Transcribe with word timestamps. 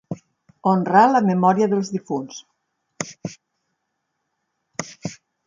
Honrar 0.69 1.03
la 1.11 1.21
memòria 1.27 1.67
dels 1.73 1.91
difunts. 1.97 2.41